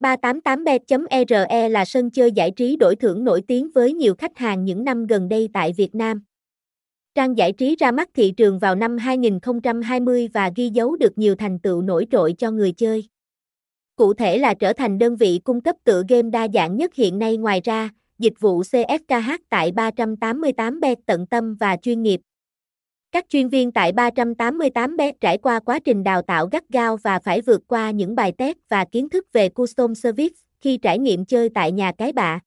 388bet.ere 0.00 1.44
e 1.48 1.68
là 1.68 1.84
sân 1.84 2.10
chơi 2.10 2.32
giải 2.32 2.50
trí 2.50 2.76
đổi 2.76 2.96
thưởng 2.96 3.24
nổi 3.24 3.42
tiếng 3.48 3.70
với 3.74 3.92
nhiều 3.92 4.14
khách 4.14 4.38
hàng 4.38 4.64
những 4.64 4.84
năm 4.84 5.06
gần 5.06 5.28
đây 5.28 5.48
tại 5.52 5.72
Việt 5.76 5.94
Nam. 5.94 6.22
Trang 7.14 7.38
giải 7.38 7.52
trí 7.52 7.76
ra 7.76 7.92
mắt 7.92 8.08
thị 8.14 8.32
trường 8.36 8.58
vào 8.58 8.74
năm 8.74 8.98
2020 8.98 10.28
và 10.34 10.50
ghi 10.56 10.68
dấu 10.68 10.96
được 10.96 11.18
nhiều 11.18 11.34
thành 11.34 11.58
tựu 11.58 11.82
nổi 11.82 12.06
trội 12.10 12.34
cho 12.38 12.50
người 12.50 12.72
chơi. 12.72 13.08
Cụ 13.96 14.14
thể 14.14 14.38
là 14.38 14.54
trở 14.54 14.72
thành 14.72 14.98
đơn 14.98 15.16
vị 15.16 15.40
cung 15.44 15.60
cấp 15.60 15.76
tựa 15.84 16.02
game 16.08 16.30
đa 16.30 16.48
dạng 16.54 16.76
nhất 16.76 16.94
hiện 16.94 17.18
nay 17.18 17.36
ngoài 17.36 17.60
ra, 17.64 17.90
dịch 18.18 18.40
vụ 18.40 18.62
CSKH 18.62 19.30
tại 19.48 19.72
388bet 19.72 20.96
tận 21.06 21.26
tâm 21.26 21.54
và 21.54 21.76
chuyên 21.76 22.02
nghiệp. 22.02 22.20
Các 23.12 23.26
chuyên 23.28 23.48
viên 23.48 23.72
tại 23.72 23.92
388 23.92 24.96
bé 24.96 25.12
trải 25.20 25.38
qua 25.38 25.60
quá 25.60 25.78
trình 25.78 26.04
đào 26.04 26.22
tạo 26.22 26.46
gắt 26.46 26.68
gao 26.68 26.96
và 26.96 27.18
phải 27.18 27.40
vượt 27.40 27.60
qua 27.66 27.90
những 27.90 28.14
bài 28.14 28.32
test 28.38 28.56
và 28.68 28.84
kiến 28.84 29.08
thức 29.08 29.26
về 29.32 29.48
custom 29.48 29.94
service 29.94 30.34
khi 30.60 30.76
trải 30.76 30.98
nghiệm 30.98 31.24
chơi 31.24 31.48
tại 31.48 31.72
nhà 31.72 31.92
cái 31.98 32.12
bạ. 32.12 32.40